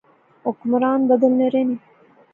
[0.43, 1.63] حکمران بدلنے رہے